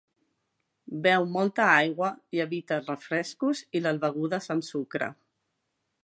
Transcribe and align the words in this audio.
Beu 1.07 1.25
molta 1.33 1.67
aigua 1.73 2.09
i 2.37 2.41
evita 2.45 2.79
els 2.81 2.89
refrescos 2.93 3.61
i 3.79 3.83
les 3.89 3.99
begudes 4.07 4.49
amb 4.55 4.67
sucre. 4.71 5.11